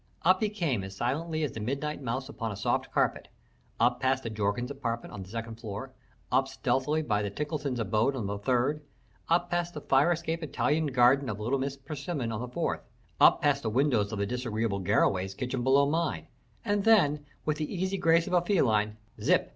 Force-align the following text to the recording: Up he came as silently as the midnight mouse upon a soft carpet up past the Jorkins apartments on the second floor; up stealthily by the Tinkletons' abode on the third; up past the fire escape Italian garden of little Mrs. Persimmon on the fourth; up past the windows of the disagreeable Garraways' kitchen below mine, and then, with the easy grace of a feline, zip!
Up 0.23 0.41
he 0.41 0.49
came 0.49 0.83
as 0.83 0.95
silently 0.95 1.43
as 1.43 1.51
the 1.51 1.59
midnight 1.59 2.01
mouse 2.01 2.27
upon 2.27 2.51
a 2.51 2.55
soft 2.55 2.91
carpet 2.91 3.27
up 3.79 3.99
past 3.99 4.23
the 4.23 4.31
Jorkins 4.31 4.71
apartments 4.71 5.13
on 5.13 5.21
the 5.21 5.29
second 5.29 5.59
floor; 5.59 5.93
up 6.31 6.47
stealthily 6.47 7.03
by 7.03 7.21
the 7.21 7.29
Tinkletons' 7.29 7.77
abode 7.79 8.15
on 8.15 8.25
the 8.25 8.39
third; 8.39 8.81
up 9.29 9.51
past 9.51 9.75
the 9.75 9.81
fire 9.81 10.11
escape 10.11 10.41
Italian 10.41 10.87
garden 10.87 11.29
of 11.29 11.39
little 11.39 11.59
Mrs. 11.59 11.85
Persimmon 11.85 12.31
on 12.31 12.41
the 12.41 12.47
fourth; 12.47 12.81
up 13.19 13.43
past 13.43 13.61
the 13.61 13.69
windows 13.69 14.11
of 14.11 14.17
the 14.17 14.25
disagreeable 14.25 14.79
Garraways' 14.81 15.37
kitchen 15.37 15.61
below 15.61 15.87
mine, 15.87 16.25
and 16.65 16.83
then, 16.83 17.23
with 17.45 17.57
the 17.57 17.71
easy 17.71 17.99
grace 17.99 18.25
of 18.25 18.33
a 18.33 18.41
feline, 18.41 18.97
zip! 19.21 19.49